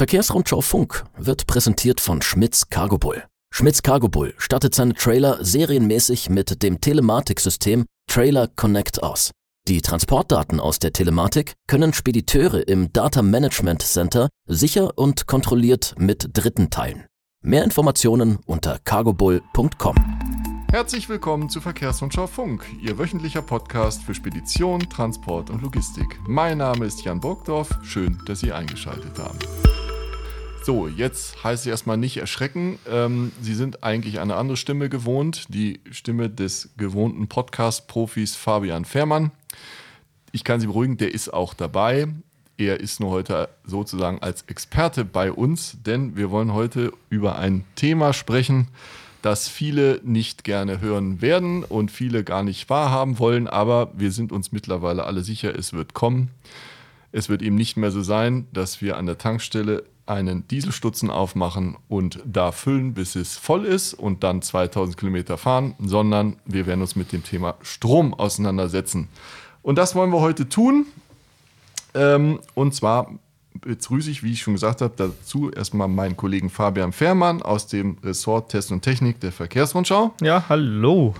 Verkehrsrundschau 0.00 0.62
Funk 0.62 1.04
wird 1.18 1.46
präsentiert 1.46 2.00
von 2.00 2.22
Schmitz 2.22 2.70
Cargo 2.70 2.96
Bull. 2.96 3.22
Schmitz 3.52 3.82
Cargo 3.82 4.08
Bull 4.08 4.32
stattet 4.38 4.74
seine 4.74 4.94
Trailer 4.94 5.44
serienmäßig 5.44 6.30
mit 6.30 6.62
dem 6.62 6.80
Telematiksystem 6.80 7.84
Trailer 8.10 8.48
Connect 8.48 9.02
aus. 9.02 9.30
Die 9.68 9.82
Transportdaten 9.82 10.58
aus 10.58 10.78
der 10.78 10.94
Telematik 10.94 11.52
können 11.66 11.92
Spediteure 11.92 12.66
im 12.66 12.90
Data 12.94 13.20
Management 13.20 13.82
Center 13.82 14.30
sicher 14.46 14.96
und 14.96 15.26
kontrolliert 15.26 15.94
mit 15.98 16.30
Dritten 16.32 16.70
teilen. 16.70 17.04
Mehr 17.44 17.62
Informationen 17.62 18.38
unter 18.46 18.78
cargobull.com. 18.78 19.96
Herzlich 20.72 21.10
willkommen 21.10 21.50
zu 21.50 21.60
Verkehrsrundschau 21.60 22.26
Funk, 22.26 22.64
Ihr 22.80 22.96
wöchentlicher 22.96 23.42
Podcast 23.42 24.02
für 24.02 24.14
Spedition, 24.14 24.80
Transport 24.88 25.50
und 25.50 25.60
Logistik. 25.60 26.18
Mein 26.26 26.56
Name 26.56 26.86
ist 26.86 27.04
Jan 27.04 27.20
Burgdorf, 27.20 27.68
schön, 27.82 28.18
dass 28.24 28.40
Sie 28.40 28.50
eingeschaltet 28.50 29.18
haben. 29.18 29.38
So, 30.70 30.86
jetzt 30.86 31.42
heißt 31.42 31.64
es 31.64 31.68
erstmal 31.68 31.96
nicht 31.96 32.18
erschrecken. 32.18 32.78
Ähm, 32.88 33.32
Sie 33.40 33.54
sind 33.54 33.82
eigentlich 33.82 34.20
eine 34.20 34.36
andere 34.36 34.56
Stimme 34.56 34.88
gewohnt, 34.88 35.46
die 35.48 35.80
Stimme 35.90 36.30
des 36.30 36.70
gewohnten 36.76 37.26
Podcast-Profis 37.26 38.36
Fabian 38.36 38.84
Fährmann. 38.84 39.32
Ich 40.30 40.44
kann 40.44 40.60
Sie 40.60 40.68
beruhigen, 40.68 40.96
der 40.96 41.12
ist 41.12 41.34
auch 41.34 41.54
dabei. 41.54 42.06
Er 42.56 42.78
ist 42.78 43.00
nur 43.00 43.10
heute 43.10 43.48
sozusagen 43.64 44.20
als 44.22 44.42
Experte 44.42 45.04
bei 45.04 45.32
uns, 45.32 45.76
denn 45.84 46.16
wir 46.16 46.30
wollen 46.30 46.52
heute 46.52 46.92
über 47.08 47.36
ein 47.36 47.64
Thema 47.74 48.12
sprechen, 48.12 48.68
das 49.22 49.48
viele 49.48 50.00
nicht 50.04 50.44
gerne 50.44 50.80
hören 50.80 51.20
werden 51.20 51.64
und 51.64 51.90
viele 51.90 52.22
gar 52.22 52.44
nicht 52.44 52.70
wahrhaben 52.70 53.18
wollen, 53.18 53.48
aber 53.48 53.90
wir 53.96 54.12
sind 54.12 54.30
uns 54.30 54.52
mittlerweile 54.52 55.02
alle 55.02 55.24
sicher, 55.24 55.52
es 55.52 55.72
wird 55.72 55.94
kommen. 55.94 56.30
Es 57.10 57.28
wird 57.28 57.42
eben 57.42 57.56
nicht 57.56 57.76
mehr 57.76 57.90
so 57.90 58.02
sein, 58.02 58.46
dass 58.52 58.80
wir 58.80 58.96
an 58.96 59.06
der 59.06 59.18
Tankstelle 59.18 59.82
einen 60.10 60.46
Dieselstutzen 60.48 61.08
aufmachen 61.08 61.76
und 61.88 62.20
da 62.24 62.52
füllen, 62.52 62.94
bis 62.94 63.14
es 63.14 63.36
voll 63.36 63.64
ist 63.64 63.94
und 63.94 64.24
dann 64.24 64.42
2000 64.42 64.96
Kilometer 64.96 65.38
fahren, 65.38 65.74
sondern 65.78 66.36
wir 66.44 66.66
werden 66.66 66.80
uns 66.80 66.96
mit 66.96 67.12
dem 67.12 67.22
Thema 67.22 67.54
Strom 67.62 68.12
auseinandersetzen. 68.12 69.08
Und 69.62 69.76
das 69.76 69.94
wollen 69.94 70.10
wir 70.10 70.20
heute 70.20 70.48
tun. 70.48 70.86
Ähm, 71.94 72.40
und 72.54 72.74
zwar 72.74 73.12
begrüße 73.60 74.10
ich, 74.10 74.22
wie 74.22 74.32
ich 74.32 74.42
schon 74.42 74.54
gesagt 74.54 74.80
habe, 74.80 74.94
dazu 74.96 75.50
erstmal 75.50 75.88
meinen 75.88 76.16
Kollegen 76.16 76.50
Fabian 76.50 76.92
Fährmann 76.92 77.42
aus 77.42 77.66
dem 77.66 77.98
Ressort 78.02 78.50
Test 78.50 78.72
und 78.72 78.82
Technik 78.82 79.20
der 79.20 79.32
Verkehrsrundschau. 79.32 80.14
Ja, 80.20 80.44
hallo. 80.48 81.14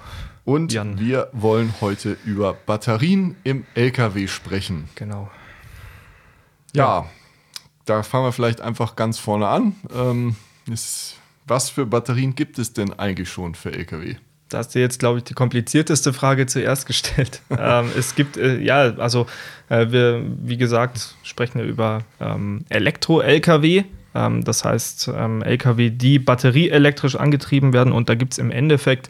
Und 0.44 0.72
Jan. 0.72 0.98
wir 0.98 1.28
wollen 1.32 1.74
heute 1.80 2.16
über 2.24 2.54
Batterien 2.54 3.36
im 3.44 3.64
LKW 3.74 4.26
sprechen. 4.26 4.88
Genau. 4.94 5.30
Ja, 6.72 7.06
da 7.90 8.04
fangen 8.04 8.24
wir 8.24 8.32
vielleicht 8.32 8.60
einfach 8.60 8.94
ganz 8.94 9.18
vorne 9.18 9.48
an. 9.48 9.74
Ähm, 9.92 10.36
ist, 10.72 11.16
was 11.46 11.70
für 11.70 11.86
Batterien 11.86 12.36
gibt 12.36 12.58
es 12.58 12.72
denn 12.72 12.92
eigentlich 12.92 13.28
schon 13.28 13.56
für 13.56 13.72
LKW? 13.72 14.14
Da 14.48 14.58
hast 14.58 14.74
du 14.74 14.78
jetzt, 14.78 15.00
glaube 15.00 15.18
ich, 15.18 15.24
die 15.24 15.34
komplizierteste 15.34 16.12
Frage 16.12 16.46
zuerst 16.46 16.86
gestellt. 16.86 17.42
ähm, 17.50 17.90
es 17.98 18.14
gibt, 18.14 18.36
äh, 18.36 18.58
ja, 18.60 18.94
also 18.96 19.26
äh, 19.68 19.90
wir, 19.90 20.24
wie 20.42 20.56
gesagt, 20.56 21.16
sprechen 21.24 21.58
wir 21.60 21.66
über 21.66 22.04
ähm, 22.20 22.64
Elektro-LKW. 22.68 23.84
Ähm, 24.14 24.44
das 24.44 24.64
heißt, 24.64 25.10
ähm, 25.14 25.42
LKW, 25.42 25.90
die 25.90 26.20
batterieelektrisch 26.20 27.16
angetrieben 27.16 27.72
werden. 27.72 27.92
Und 27.92 28.08
da 28.08 28.14
gibt 28.14 28.34
es 28.34 28.38
im 28.38 28.52
Endeffekt 28.52 29.08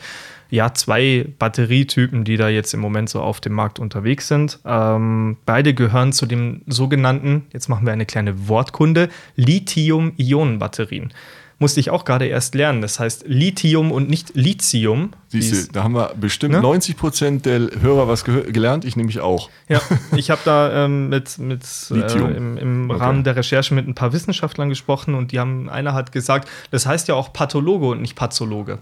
ja 0.51 0.75
zwei 0.75 1.27
Batterietypen, 1.39 2.25
die 2.25 2.37
da 2.37 2.48
jetzt 2.48 2.75
im 2.75 2.81
Moment 2.81 3.09
so 3.09 3.20
auf 3.20 3.41
dem 3.41 3.55
Markt 3.55 3.79
unterwegs 3.79 4.29
sind. 4.29 4.59
Ähm, 4.65 5.37
beide 5.47 5.75
gehören 5.75 6.12
zu 6.12 6.27
dem 6.27 6.62
sogenannten, 6.67 7.47
jetzt 7.53 7.69
machen 7.69 7.87
wir 7.87 7.93
eine 7.93 8.06
kleine 8.06 8.48
Wortkunde, 8.48 9.09
Lithium-Ionen-Batterien 9.37 11.12
musste 11.61 11.78
ich 11.78 11.91
auch 11.91 12.06
gerade 12.06 12.27
erst 12.27 12.55
lernen. 12.55 12.81
Das 12.81 12.98
heißt 12.98 13.25
Lithium 13.28 13.93
und 13.93 14.09
nicht 14.09 14.34
Lithium. 14.34 15.11
Siehst 15.28 15.69
du, 15.69 15.73
da 15.73 15.84
haben 15.84 15.95
wir 15.95 16.15
bestimmt 16.19 16.55
ne? 16.55 16.62
90 16.62 16.97
Prozent 16.97 17.47
der 17.47 17.60
Hörer 17.81 18.09
was 18.09 18.25
gelernt, 18.25 18.84
ich 18.84 18.97
nämlich 18.97 19.21
auch. 19.21 19.50
Ja, 19.69 19.81
ich 20.16 20.31
habe 20.31 20.41
da 20.44 20.87
ähm, 20.87 21.10
mit, 21.10 21.39
mit 21.39 21.62
äh, 21.91 22.16
im, 22.19 22.56
im 22.56 22.91
okay. 22.91 22.99
Rahmen 22.99 23.25
der 23.25 23.37
Recherche 23.37 23.75
mit 23.75 23.87
ein 23.87 23.94
paar 23.94 24.15
Wissenschaftlern 24.15 24.71
gesprochen 24.71 25.15
und 25.15 25.33
die 25.33 25.39
haben, 25.39 25.69
einer 25.69 25.93
hat 25.93 26.12
gesagt, 26.12 26.49
das 26.71 26.87
heißt 26.87 27.09
ja 27.09 27.15
auch 27.15 27.33
Pathologe 27.33 27.87
und 27.89 28.00
nicht 28.00 28.16
Pathologe. 28.16 28.78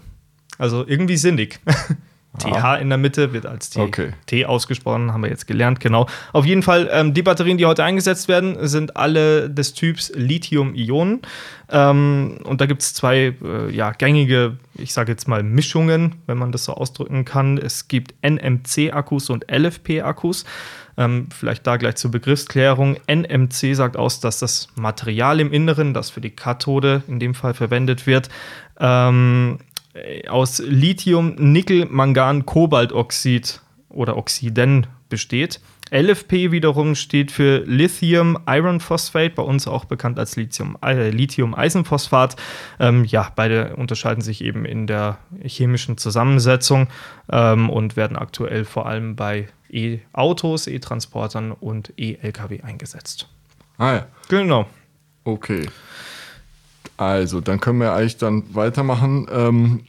Also 0.59 0.85
irgendwie 0.87 1.17
sinnig. 1.17 1.59
TH 2.37 2.79
in 2.79 2.89
der 2.89 2.99
Mitte 2.99 3.33
wird 3.33 3.47
als 3.47 3.71
T, 3.71 3.81
okay. 3.81 4.11
T 4.27 4.45
ausgesprochen, 4.45 5.11
haben 5.11 5.23
wir 5.23 5.29
jetzt 5.29 5.47
gelernt, 5.47 5.79
genau. 5.79 6.07
Auf 6.31 6.45
jeden 6.45 6.61
Fall, 6.61 6.87
ähm, 6.91 7.13
die 7.13 7.23
Batterien, 7.23 7.57
die 7.57 7.65
heute 7.65 7.83
eingesetzt 7.83 8.27
werden, 8.27 8.55
sind 8.67 8.95
alle 8.95 9.49
des 9.49 9.73
Typs 9.73 10.11
Lithium-Ionen. 10.15 11.21
Ähm, 11.71 12.39
und 12.43 12.61
da 12.61 12.67
gibt 12.67 12.83
es 12.83 12.93
zwei 12.93 13.35
äh, 13.43 13.71
ja, 13.71 13.91
gängige, 13.91 14.57
ich 14.75 14.93
sage 14.93 15.11
jetzt 15.11 15.27
mal 15.27 15.41
Mischungen, 15.41 16.15
wenn 16.27 16.37
man 16.37 16.51
das 16.51 16.65
so 16.65 16.73
ausdrücken 16.73 17.25
kann. 17.25 17.57
Es 17.57 17.87
gibt 17.87 18.13
NMC-Akkus 18.21 19.31
und 19.31 19.51
LFP-Akkus. 19.51 20.45
Ähm, 20.97 21.29
vielleicht 21.35 21.65
da 21.65 21.77
gleich 21.77 21.95
zur 21.95 22.11
Begriffsklärung. 22.11 22.97
NMC 23.07 23.73
sagt 23.73 23.97
aus, 23.97 24.19
dass 24.19 24.39
das 24.39 24.67
Material 24.75 25.39
im 25.39 25.51
Inneren, 25.51 25.93
das 25.93 26.09
für 26.09 26.21
die 26.21 26.31
Kathode 26.31 27.03
in 27.07 27.19
dem 27.19 27.33
Fall 27.33 27.53
verwendet 27.53 28.05
wird, 28.05 28.29
ähm, 28.79 29.59
äh, 29.61 29.68
aus 30.27 30.59
Lithium, 30.59 31.35
Nickel, 31.35 31.85
Mangan, 31.85 32.45
Kobaltoxid 32.45 33.61
oder 33.89 34.17
Oxiden 34.17 34.87
besteht. 35.09 35.59
LFP 35.91 36.51
wiederum 36.51 36.93
steht 36.93 37.31
für 37.31 37.63
Lithium 37.65 38.37
Iron 38.47 38.79
Phosphate, 38.79 39.33
bei 39.33 39.41
uns 39.41 39.67
auch 39.67 39.85
bekannt 39.85 40.19
als 40.19 40.35
Lithium, 40.35 40.77
äh, 40.83 41.09
Lithium 41.09 41.55
Eisenphosphat. 41.55 42.35
Ähm, 42.79 43.05
ja, 43.05 43.31
beide 43.35 43.75
unterscheiden 43.75 44.21
sich 44.21 44.43
eben 44.43 44.65
in 44.65 44.85
der 44.85 45.17
chemischen 45.43 45.97
Zusammensetzung 45.97 46.87
ähm, 47.31 47.69
und 47.69 47.95
werden 47.95 48.17
aktuell 48.17 48.65
vor 48.65 48.85
allem 48.85 49.15
bei 49.15 49.47
E-Autos, 49.71 50.67
E-Transportern 50.67 51.51
und 51.51 51.93
E-Lkw 51.97 52.61
eingesetzt. 52.61 53.27
Ah 53.77 53.93
ja. 53.93 54.07
Genau. 54.27 54.67
Okay. 55.23 55.67
Also, 56.99 57.39
dann 57.39 57.61
können 57.61 57.79
wir 57.79 57.93
eigentlich 57.93 58.17
dann 58.17 58.43
weitermachen. 58.53 59.25
Ähm, 59.31 59.79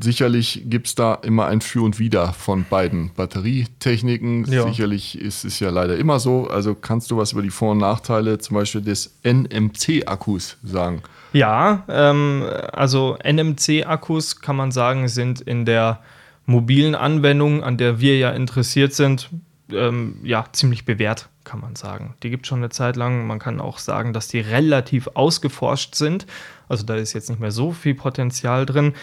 sicherlich 0.00 0.62
gibt 0.66 0.86
es 0.86 0.94
da 0.94 1.14
immer 1.14 1.46
ein 1.46 1.60
Für 1.60 1.82
und 1.82 1.98
Wider 1.98 2.32
von 2.32 2.64
beiden 2.70 3.10
Batterietechniken. 3.16 4.44
Ja. 4.44 4.68
Sicherlich 4.68 5.18
ist 5.18 5.44
es 5.44 5.58
ja 5.58 5.70
leider 5.70 5.96
immer 5.96 6.20
so. 6.20 6.46
Also 6.46 6.76
kannst 6.76 7.10
du 7.10 7.16
was 7.16 7.32
über 7.32 7.42
die 7.42 7.50
Vor- 7.50 7.72
und 7.72 7.78
Nachteile 7.78 8.38
zum 8.38 8.54
Beispiel 8.54 8.80
des 8.80 9.18
NMC-Akkus 9.24 10.58
sagen? 10.62 11.02
Ja, 11.32 11.82
ähm, 11.88 12.44
also 12.72 13.18
NMC-Akkus 13.24 14.40
kann 14.40 14.54
man 14.54 14.70
sagen, 14.70 15.08
sind 15.08 15.40
in 15.40 15.64
der 15.64 15.98
mobilen 16.46 16.94
Anwendung, 16.94 17.64
an 17.64 17.76
der 17.76 17.98
wir 17.98 18.18
ja 18.18 18.30
interessiert 18.30 18.94
sind, 18.94 19.30
ähm, 19.72 20.16
ja, 20.22 20.44
ziemlich 20.52 20.84
bewährt, 20.84 21.28
kann 21.44 21.60
man 21.60 21.76
sagen. 21.76 22.14
Die 22.22 22.30
gibt 22.30 22.44
es 22.44 22.48
schon 22.48 22.58
eine 22.58 22.70
Zeit 22.70 22.96
lang. 22.96 23.26
Man 23.26 23.38
kann 23.38 23.60
auch 23.60 23.78
sagen, 23.78 24.12
dass 24.12 24.28
die 24.28 24.40
relativ 24.40 25.08
ausgeforscht 25.14 25.94
sind. 25.94 26.26
Also 26.68 26.84
da 26.84 26.94
ist 26.94 27.12
jetzt 27.12 27.30
nicht 27.30 27.40
mehr 27.40 27.50
so 27.50 27.72
viel 27.72 27.94
Potenzial 27.94 28.66
drin. 28.66 28.94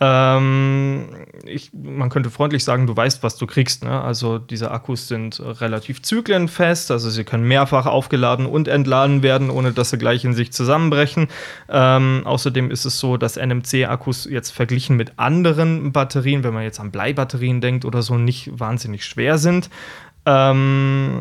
Ähm, 0.00 1.06
ich, 1.44 1.70
man 1.72 2.10
könnte 2.10 2.30
freundlich 2.30 2.64
sagen, 2.64 2.86
du 2.86 2.96
weißt, 2.96 3.22
was 3.22 3.36
du 3.36 3.46
kriegst. 3.46 3.84
Ne? 3.84 4.00
Also 4.00 4.38
diese 4.38 4.70
Akkus 4.72 5.06
sind 5.06 5.40
relativ 5.40 6.02
zyklenfest, 6.02 6.90
also 6.90 7.10
sie 7.10 7.22
können 7.22 7.46
mehrfach 7.46 7.86
aufgeladen 7.86 8.46
und 8.46 8.66
entladen 8.66 9.22
werden, 9.22 9.50
ohne 9.50 9.72
dass 9.72 9.90
sie 9.90 9.98
gleich 9.98 10.24
in 10.24 10.34
sich 10.34 10.52
zusammenbrechen. 10.52 11.28
Ähm, 11.68 12.22
außerdem 12.24 12.70
ist 12.70 12.84
es 12.84 12.98
so, 12.98 13.16
dass 13.16 13.36
NMC-Akkus 13.36 14.24
jetzt 14.24 14.50
verglichen 14.50 14.96
mit 14.96 15.18
anderen 15.18 15.92
Batterien, 15.92 16.42
wenn 16.42 16.54
man 16.54 16.64
jetzt 16.64 16.80
an 16.80 16.90
Bleibatterien 16.90 17.60
denkt 17.60 17.84
oder 17.84 18.02
so, 18.02 18.16
nicht 18.16 18.50
wahnsinnig 18.58 19.04
schwer 19.04 19.38
sind. 19.38 19.70
Ähm, 20.26 21.20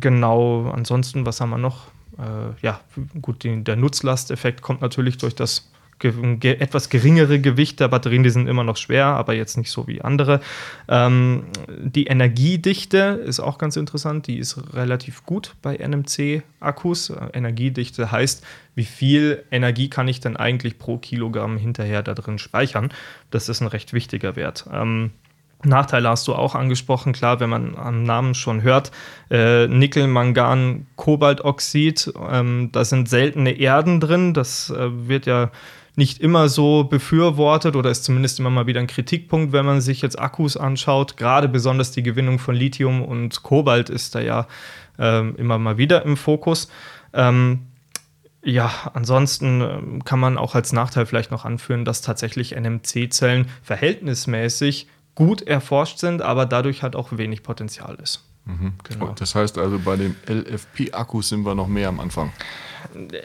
genau, 0.00 0.70
ansonsten, 0.70 1.26
was 1.26 1.40
haben 1.40 1.50
wir 1.50 1.58
noch? 1.58 1.88
Äh, 2.18 2.62
ja, 2.62 2.80
gut, 3.20 3.42
die, 3.44 3.62
der 3.62 3.76
Nutzlasteffekt 3.76 4.62
kommt 4.62 4.80
natürlich 4.80 5.18
durch 5.18 5.34
das 5.34 5.70
ge 6.00 6.56
etwas 6.58 6.88
geringere 6.88 7.40
Gewicht 7.40 7.78
der 7.78 7.88
Batterien, 7.88 8.22
die 8.22 8.30
sind 8.30 8.48
immer 8.48 8.64
noch 8.64 8.76
schwer, 8.76 9.06
aber 9.06 9.34
jetzt 9.34 9.56
nicht 9.56 9.70
so 9.70 9.86
wie 9.86 10.00
andere. 10.00 10.40
Ähm, 10.88 11.44
die 11.68 12.06
Energiedichte 12.06 13.20
ist 13.24 13.38
auch 13.38 13.58
ganz 13.58 13.76
interessant, 13.76 14.26
die 14.26 14.38
ist 14.38 14.74
relativ 14.74 15.24
gut 15.26 15.54
bei 15.62 15.76
NMC-Akkus. 15.76 17.12
Energiedichte 17.34 18.10
heißt, 18.10 18.44
wie 18.74 18.84
viel 18.84 19.44
Energie 19.50 19.90
kann 19.90 20.08
ich 20.08 20.20
denn 20.20 20.36
eigentlich 20.36 20.78
pro 20.78 20.96
Kilogramm 20.96 21.58
hinterher 21.58 22.02
da 22.02 22.14
drin 22.14 22.38
speichern? 22.38 22.90
Das 23.30 23.48
ist 23.48 23.60
ein 23.60 23.68
recht 23.68 23.92
wichtiger 23.92 24.36
Wert. 24.36 24.66
Ähm, 24.72 25.10
Nachteile 25.62 26.08
hast 26.08 26.26
du 26.26 26.34
auch 26.34 26.54
angesprochen, 26.54 27.12
klar, 27.12 27.40
wenn 27.40 27.50
man 27.50 27.76
am 27.76 28.02
Namen 28.02 28.34
schon 28.34 28.62
hört. 28.62 28.90
Äh, 29.30 29.66
Nickel, 29.68 30.06
Mangan, 30.06 30.86
Kobaltoxid, 30.96 32.12
ähm, 32.30 32.70
da 32.72 32.84
sind 32.84 33.08
seltene 33.08 33.52
Erden 33.52 34.00
drin. 34.00 34.32
Das 34.34 34.70
äh, 34.70 35.08
wird 35.08 35.26
ja 35.26 35.50
nicht 35.96 36.20
immer 36.20 36.48
so 36.48 36.84
befürwortet 36.84 37.76
oder 37.76 37.90
ist 37.90 38.04
zumindest 38.04 38.38
immer 38.40 38.50
mal 38.50 38.66
wieder 38.66 38.80
ein 38.80 38.86
Kritikpunkt, 38.86 39.52
wenn 39.52 39.66
man 39.66 39.80
sich 39.80 40.00
jetzt 40.00 40.18
Akkus 40.18 40.56
anschaut. 40.56 41.16
Gerade 41.16 41.48
besonders 41.48 41.90
die 41.90 42.02
Gewinnung 42.02 42.38
von 42.38 42.54
Lithium 42.54 43.02
und 43.02 43.42
Kobalt 43.42 43.90
ist 43.90 44.14
da 44.14 44.20
ja 44.20 44.46
ähm, 44.98 45.34
immer 45.36 45.58
mal 45.58 45.76
wieder 45.76 46.04
im 46.04 46.16
Fokus. 46.16 46.70
Ähm, 47.12 47.66
Ja, 48.42 48.70
ansonsten 48.94 49.60
ähm, 49.60 50.04
kann 50.04 50.18
man 50.18 50.38
auch 50.38 50.54
als 50.54 50.72
Nachteil 50.72 51.04
vielleicht 51.04 51.30
noch 51.30 51.44
anführen, 51.44 51.84
dass 51.84 52.00
tatsächlich 52.00 52.56
NMC-Zellen 52.56 53.48
verhältnismäßig 53.62 54.86
gut 55.20 55.42
erforscht 55.42 55.98
sind, 55.98 56.22
aber 56.22 56.46
dadurch 56.46 56.82
halt 56.82 56.96
auch 56.96 57.12
wenig 57.12 57.42
Potenzial 57.42 57.98
ist. 58.02 58.24
Mhm. 58.46 58.72
Genau. 58.84 59.14
Das 59.18 59.34
heißt 59.34 59.58
also, 59.58 59.78
bei 59.78 59.96
dem 59.96 60.16
LFP-Akku 60.26 61.20
sind 61.20 61.44
wir 61.44 61.54
noch 61.54 61.68
mehr 61.68 61.90
am 61.90 62.00
Anfang. 62.00 62.32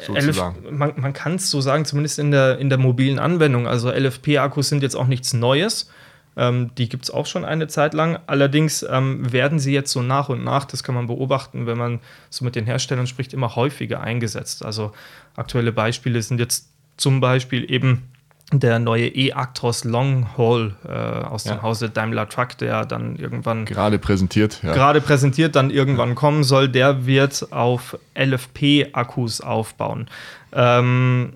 LF, 0.10 0.42
man, 0.70 0.92
man 0.98 1.14
kann 1.14 1.36
es 1.36 1.50
so 1.50 1.62
sagen, 1.62 1.86
zumindest 1.86 2.20
in 2.20 2.32
der, 2.32 2.60
in 2.60 2.68
der 2.68 2.78
mobilen 2.78 3.18
Anwendung. 3.18 3.66
Also 3.66 3.90
LFP-Akkus 3.90 4.68
sind 4.68 4.84
jetzt 4.84 4.96
auch 4.96 5.08
nichts 5.08 5.32
Neues. 5.34 5.90
Ähm, 6.36 6.72
die 6.78 6.90
gibt 6.90 7.06
es 7.06 7.12
auch 7.12 7.28
schon 7.28 7.46
eine 7.46 7.70
Zeit 7.70 7.94
lang. 7.94 8.20
Allerdings 8.28 8.86
ähm, 8.90 9.32
werden 9.32 9.58
sie 9.60 9.72
jetzt 9.72 9.94
so 9.94 10.02
nach 10.02 10.28
und 10.28 10.44
nach, 10.44 10.66
das 10.66 10.84
kann 10.84 10.96
man 10.96 11.08
beobachten, 11.08 11.66
wenn 11.66 11.78
man 11.78 12.02
so 12.30 12.44
mit 12.44 12.58
den 12.58 12.66
Herstellern 12.66 13.08
spricht, 13.08 13.34
immer 13.34 13.56
häufiger 13.56 14.02
eingesetzt. 14.02 14.66
Also 14.66 14.92
aktuelle 15.38 15.72
Beispiele 15.72 16.22
sind 16.22 16.42
jetzt 16.42 16.68
zum 16.98 17.22
Beispiel 17.22 17.72
eben 17.72 18.10
der 18.52 18.80
neue 18.80 19.08
E-Actros 19.08 19.84
Long 19.84 20.38
Haul 20.38 20.76
äh, 20.88 20.92
aus 20.92 21.46
dem 21.46 21.62
Hause 21.62 21.90
Daimler 21.90 22.30
Truck, 22.30 22.58
der 22.60 22.86
dann 22.86 23.16
irgendwann 23.16 23.66
gerade 23.66 23.98
präsentiert, 23.98 24.62
ja. 24.62 24.74
gerade 24.74 25.02
präsentiert, 25.02 25.56
dann 25.56 25.72
irgendwann 25.72 26.10
ja. 26.10 26.16
kommen 26.16 26.44
soll, 26.44 26.70
der 26.70 27.08
wird 27.08 27.48
auf 27.52 27.98
LFP-Akkus 28.16 29.42
aufbauen. 29.42 30.08
Ähm, 30.54 31.34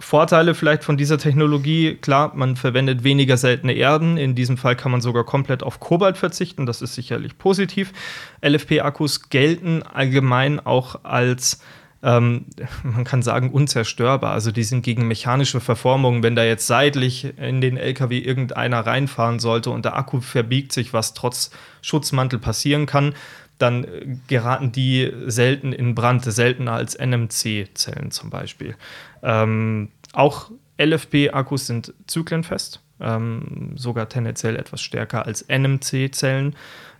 Vorteile 0.00 0.54
vielleicht 0.54 0.84
von 0.84 0.96
dieser 0.96 1.18
Technologie, 1.18 1.96
klar, 1.96 2.32
man 2.34 2.54
verwendet 2.54 3.02
weniger 3.02 3.36
seltene 3.36 3.72
Erden. 3.72 4.16
In 4.16 4.36
diesem 4.36 4.56
Fall 4.56 4.76
kann 4.76 4.92
man 4.92 5.00
sogar 5.00 5.24
komplett 5.24 5.64
auf 5.64 5.80
Kobalt 5.80 6.16
verzichten. 6.16 6.66
Das 6.66 6.82
ist 6.82 6.94
sicherlich 6.94 7.36
positiv. 7.36 7.92
LFP-Akkus 8.40 9.28
gelten 9.28 9.82
allgemein 9.82 10.60
auch 10.60 11.04
als 11.04 11.60
ähm, 12.02 12.46
man 12.82 13.04
kann 13.04 13.22
sagen, 13.22 13.50
unzerstörbar. 13.50 14.32
Also 14.32 14.52
die 14.52 14.64
sind 14.64 14.82
gegen 14.82 15.08
mechanische 15.08 15.60
Verformung. 15.60 16.22
Wenn 16.22 16.36
da 16.36 16.44
jetzt 16.44 16.66
seitlich 16.66 17.36
in 17.38 17.60
den 17.60 17.76
LKW 17.76 18.18
irgendeiner 18.18 18.80
reinfahren 18.80 19.38
sollte 19.38 19.70
und 19.70 19.84
der 19.84 19.96
Akku 19.96 20.20
verbiegt 20.20 20.72
sich, 20.72 20.92
was 20.92 21.14
trotz 21.14 21.50
Schutzmantel 21.82 22.38
passieren 22.38 22.86
kann, 22.86 23.14
dann 23.58 24.22
geraten 24.28 24.70
die 24.70 25.12
selten 25.26 25.72
in 25.72 25.94
Brand, 25.94 26.24
seltener 26.24 26.72
als 26.72 26.94
NMC-Zellen 26.94 28.12
zum 28.12 28.30
Beispiel. 28.30 28.76
Ähm, 29.22 29.88
auch 30.12 30.50
LFP-Akkus 30.80 31.66
sind 31.66 31.92
zyklenfest, 32.06 32.80
ähm, 33.00 33.72
sogar 33.74 34.08
tendenziell 34.08 34.54
etwas 34.54 34.80
stärker 34.80 35.26
als 35.26 35.42
NMC-Zellen. 35.48 36.54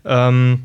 Ähm, 0.05 0.65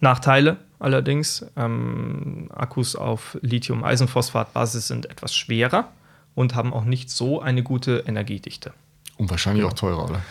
Nachteile 0.00 0.56
allerdings. 0.82 1.46
Ähm, 1.56 2.48
Akkus 2.54 2.96
auf 2.96 3.38
Lithium-Eisenphosphat-Basis 3.42 4.88
sind 4.88 5.10
etwas 5.10 5.34
schwerer 5.34 5.88
und 6.34 6.54
haben 6.54 6.72
auch 6.72 6.84
nicht 6.84 7.10
so 7.10 7.40
eine 7.40 7.62
gute 7.62 8.04
Energiedichte. 8.06 8.72
Und 9.16 9.30
wahrscheinlich 9.30 9.64
auch 9.64 9.72
teurer, 9.72 10.04
oder? 10.04 10.22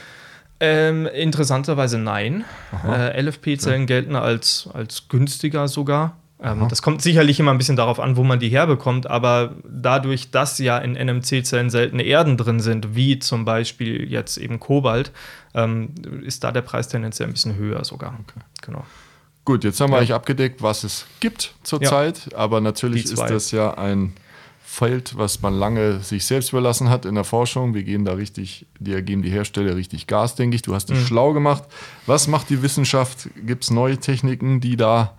Ähm, 0.59 1.07
interessanterweise 1.07 1.97
nein. 1.97 2.45
Äh, 2.87 3.19
LFP-Zellen 3.21 3.81
ja. 3.81 3.85
gelten 3.87 4.15
als, 4.15 4.69
als 4.73 5.07
günstiger 5.07 5.67
sogar. 5.67 6.17
Ähm, 6.41 6.67
das 6.69 6.81
kommt 6.81 7.01
sicherlich 7.01 7.39
immer 7.39 7.51
ein 7.51 7.57
bisschen 7.57 7.75
darauf 7.75 7.99
an, 7.99 8.15
wo 8.17 8.23
man 8.23 8.39
die 8.39 8.49
herbekommt, 8.49 9.07
aber 9.07 9.55
dadurch, 9.63 10.31
dass 10.31 10.57
ja 10.57 10.77
in 10.79 10.93
NMC-Zellen 10.93 11.69
seltene 11.69 12.03
Erden 12.03 12.37
drin 12.37 12.59
sind, 12.59 12.95
wie 12.95 13.19
zum 13.19 13.45
Beispiel 13.45 14.09
jetzt 14.11 14.37
eben 14.37 14.59
Kobalt, 14.59 15.11
ähm, 15.53 15.93
ist 16.23 16.43
da 16.43 16.51
der 16.51 16.61
Preis 16.61 16.87
tendenziell 16.87 17.29
ein 17.29 17.33
bisschen 17.33 17.55
höher 17.55 17.83
sogar. 17.85 18.17
Okay. 18.21 18.39
Genau. 18.61 18.85
Gut, 19.43 19.63
jetzt 19.63 19.81
haben 19.81 19.91
wir 19.91 19.97
ja. 19.97 20.03
euch 20.03 20.13
abgedeckt, 20.13 20.61
was 20.61 20.83
es 20.83 21.05
gibt 21.19 21.55
zurzeit, 21.63 22.27
ja. 22.31 22.37
aber 22.37 22.61
natürlich 22.61 23.05
ist 23.05 23.17
das 23.17 23.51
ja 23.51 23.73
ein 23.73 24.13
Feld, 24.63 25.17
was 25.17 25.41
man 25.41 25.53
lange 25.53 25.99
sich 25.99 26.25
selbst 26.25 26.53
überlassen 26.53 26.89
hat 26.89 27.05
in 27.05 27.15
der 27.15 27.25
Forschung. 27.25 27.73
Wir 27.73 27.83
gehen 27.83 28.05
da 28.05 28.13
richtig, 28.13 28.65
die 28.79 29.01
geben 29.01 29.21
die 29.21 29.29
Hersteller 29.29 29.75
richtig 29.75 30.07
Gas, 30.07 30.35
denke 30.35 30.55
ich. 30.55 30.61
Du 30.61 30.73
hast 30.73 30.85
dich 30.89 30.97
mhm. 30.99 31.05
schlau 31.07 31.33
gemacht. 31.33 31.63
Was 32.05 32.27
macht 32.27 32.49
die 32.49 32.61
Wissenschaft? 32.61 33.29
Gibt 33.45 33.65
es 33.65 33.71
neue 33.71 33.97
Techniken, 33.97 34.61
die 34.61 34.77
da 34.77 35.17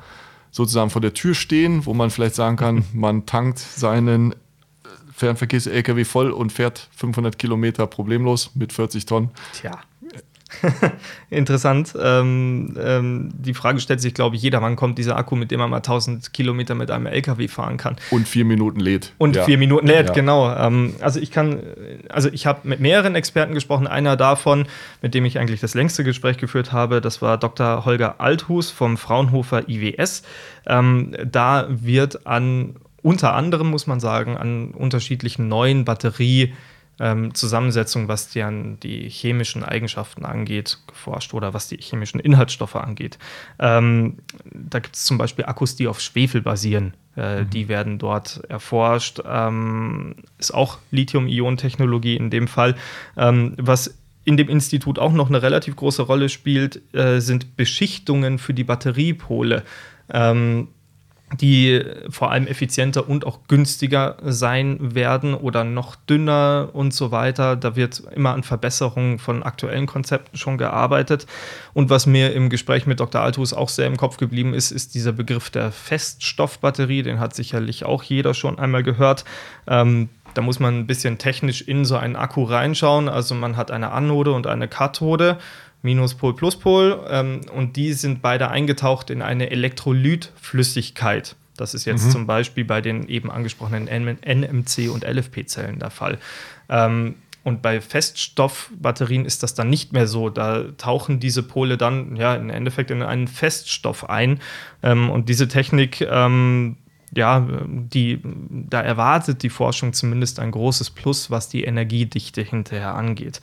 sozusagen 0.53 0.89
vor 0.89 1.03
der 1.03 1.13
Tür 1.13 1.35
stehen, 1.35 1.85
wo 1.85 1.93
man 1.93 2.11
vielleicht 2.11 2.35
sagen 2.35 2.57
kann, 2.57 2.87
man 2.95 3.27
tankt 3.27 3.59
seinen 3.59 4.35
Fernverkehrs-LKW 5.15 6.05
voll 6.05 6.31
und 6.31 6.51
fährt 6.51 6.89
500 6.97 7.39
Kilometer 7.39 7.87
problemlos 7.87 8.53
mit 8.55 8.73
40 8.73 9.05
Tonnen? 9.05 9.31
Tja. 9.53 9.81
Interessant. 11.31 11.94
Ähm, 12.00 12.76
ähm, 12.81 13.31
die 13.34 13.54
Frage 13.54 13.81
stellt 13.81 14.00
sich, 14.00 14.14
glaube 14.14 14.37
ich, 14.37 14.43
jeder. 14.43 14.62
Wann 14.62 14.76
kommt 14.76 14.99
dieser 14.99 15.16
Akku, 15.16 15.37
mit 15.37 15.50
dem 15.50 15.60
man 15.60 15.70
mal 15.70 15.78
1000 15.78 16.32
Kilometer 16.32 16.75
mit 16.75 16.90
einem 16.90 17.06
LKW 17.06 17.49
fahren 17.49 17.76
kann? 17.76 17.96
Und 18.10 18.28
vier 18.28 18.44
Minuten 18.44 18.81
lädt. 18.81 19.12
Und 19.19 19.37
ja. 19.37 19.44
vier 19.44 19.58
Minuten 19.58 19.87
lädt, 19.87 20.08
ja. 20.08 20.14
genau. 20.14 20.54
Ähm, 20.54 20.94
also 21.00 21.20
ich 21.20 21.31
kann, 21.31 21.60
also 22.08 22.28
ich 22.32 22.46
habe 22.46 22.69
mit 22.69 22.81
mehreren 22.81 23.14
Experten 23.14 23.54
gesprochen. 23.54 23.87
Einer 23.87 24.16
davon, 24.16 24.66
mit 25.00 25.14
dem 25.14 25.25
ich 25.25 25.38
eigentlich 25.38 25.60
das 25.60 25.75
längste 25.75 26.04
Gespräch 26.04 26.38
geführt 26.38 26.72
habe, 26.72 27.00
das 27.00 27.22
war 27.22 27.38
Dr. 27.38 27.84
Holger 27.84 28.20
Althus 28.20 28.70
vom 28.70 28.96
Fraunhofer 28.96 29.69
IWS. 29.69 30.22
Ähm, 30.66 31.14
da 31.25 31.66
wird 31.69 32.26
an 32.26 32.76
unter 33.02 33.34
anderem, 33.34 33.69
muss 33.69 33.87
man 33.87 34.00
sagen, 34.00 34.37
an 34.37 34.70
unterschiedlichen 34.70 35.49
neuen 35.49 35.84
Batterie- 35.84 36.52
ähm, 37.02 37.34
Zusammensetzung, 37.34 38.06
was 38.06 38.28
die, 38.28 38.44
die 38.81 39.08
chemischen 39.08 39.64
Eigenschaften 39.64 40.25
angeht, 40.25 40.78
geforscht 40.87 41.34
oder 41.34 41.52
was 41.52 41.69
die 41.69 41.76
chemischen 41.76 42.20
Inhaltsstoffe 42.20 42.76
angeht. 42.76 43.19
Ähm, 43.58 44.19
da 44.44 44.78
gibt 44.78 44.94
es 44.94 45.04
zum 45.04 45.19
Beispiel 45.19 45.44
Akkus, 45.46 45.75
die 45.75 45.88
auf 45.88 46.00
Schwefel 46.00 46.43
basieren. 46.43 46.94
Äh, 47.16 47.40
mhm. 47.40 47.50
Die 47.50 47.69
werden 47.69 47.99
dort 47.99 48.44
erforscht. 48.49 49.20
Ähm, 49.26 50.14
ist 50.38 50.54
auch 50.54 50.78
Lithium-Ionen-Technologie 50.93 52.16
in 52.16 52.31
dem 52.31 52.46
Fall. 52.46 52.76
Ähm, 53.16 53.54
was 53.58 53.99
in 54.25 54.37
dem 54.37 54.49
Institut 54.49 55.00
auch 55.00 55.12
noch 55.12 55.28
eine 55.28 55.43
relativ 55.43 55.75
große 55.75 56.02
Rolle 56.02 56.28
spielt, 56.28 56.81
äh, 56.94 57.19
sind 57.19 57.56
Beschichtungen 57.56 58.38
für 58.38 58.54
die 58.54 58.62
Batteriepole. 58.62 59.64
Ähm, 60.08 60.69
die 61.40 61.82
vor 62.11 62.31
allem 62.31 62.46
effizienter 62.46 63.08
und 63.08 63.26
auch 63.26 63.40
günstiger 63.49 64.17
sein 64.23 64.94
werden 64.94 65.34
oder 65.34 65.64
noch 65.64 65.96
dünner 65.96 66.70
und 66.73 66.93
so 66.93 67.11
weiter. 67.11 67.56
Da 67.56 67.76
wird 67.76 68.02
immer 68.14 68.34
an 68.34 68.43
Verbesserungen 68.43 69.19
von 69.19 69.43
aktuellen 69.43 69.87
Konzepten 69.87 70.37
schon 70.37 70.58
gearbeitet. 70.58 71.26
Und 71.75 71.90
was 71.90 72.06
mir 72.06 72.32
im 72.32 72.50
Gespräch 72.50 72.87
mit 72.87 73.00
Dr. 73.00 73.20
Althus 73.20 73.52
auch 73.52 73.69
sehr 73.69 73.87
im 73.87 73.96
Kopf 73.96 74.17
geblieben 74.17 74.55
ist, 74.55 74.70
ist 74.70 74.94
dieser 74.94 75.12
Begriff 75.12 75.50
der 75.50 75.73
Feststoffbatterie. 75.73 77.02
Den 77.02 77.20
hat 77.20 77.35
sicherlich 77.35 77.85
auch 77.85 78.02
jeder 78.02 78.35
schon 78.35 78.58
einmal 78.58 78.82
gehört. 78.82 79.25
Ähm, 79.67 80.08
da 80.35 80.43
muss 80.43 80.61
man 80.61 80.78
ein 80.78 80.87
bisschen 80.87 81.19
technisch 81.19 81.62
in 81.62 81.85
so 81.85 81.96
einen 81.96 82.16
Akku 82.16 82.45
reinschauen. 82.45 83.09
Also 83.09 83.35
man 83.35 83.57
hat 83.57 83.71
eine 83.71 83.92
Anode 83.92 84.33
und 84.33 84.47
eine 84.47 84.68
Kathode. 84.68 85.38
Minuspol, 85.83 86.35
Pluspol. 86.35 87.05
Ähm, 87.09 87.43
und 87.55 87.77
die 87.77 87.93
sind 87.93 88.23
beide 88.23 88.49
eingetaucht 88.51 89.11
in 89.11 89.23
eine 89.23 89.51
Elektrolytflüssigkeit. 89.51 91.37
Das 91.57 91.75
ist 91.75 91.85
jetzt 91.85 92.07
mhm. 92.07 92.11
zum 92.11 92.27
Beispiel 92.27 92.65
bei 92.65 92.81
den 92.81 93.09
eben 93.09 93.31
angesprochenen 93.31 93.89
NMC- 93.89 94.89
und 94.89 95.05
LFP-Zellen 95.05 95.79
der 95.79 95.91
Fall. 95.91 96.19
Ähm, 96.69 97.17
und 97.45 97.61
bei 97.61 97.81
Feststoffbatterien 97.81 99.25
ist 99.25 99.43
das 99.43 99.55
dann 99.55 99.69
nicht 99.69 99.93
mehr 99.93 100.07
so. 100.07 100.31
Da 100.31 100.65
tauchen 100.79 101.19
diese 101.19 101.43
Pole 101.43 101.77
dann 101.77 102.15
ja 102.17 102.35
im 102.37 102.51
Endeffekt 102.51 102.91
in 102.91 103.03
einen 103.03 103.27
Feststoff 103.27 104.09
ein. 104.09 104.41
Ähm, 104.83 105.11
und 105.11 105.29
diese 105.29 105.49
Technik, 105.49 106.01
ähm, 106.03 106.77
ja, 107.15 107.47
die, 107.67 108.21
da 108.23 108.81
erwartet 108.81 109.43
die 109.43 109.51
Forschung 109.51 109.93
zumindest 109.93 110.39
ein 110.39 110.53
großes 110.53 110.91
Plus, 110.91 111.31
was 111.31 111.49
die 111.49 111.65
Energiedichte 111.65 112.43
hinterher 112.43 112.95
angeht. 112.95 113.41